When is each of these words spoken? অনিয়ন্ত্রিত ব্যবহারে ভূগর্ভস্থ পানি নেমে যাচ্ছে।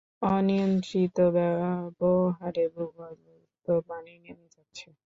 অনিয়ন্ত্রিত 0.21 1.17
ব্যবহারে 1.35 2.65
ভূগর্ভস্থ 2.75 3.65
পানি 3.87 4.13
নেমে 4.23 4.47
যাচ্ছে। 4.49 4.87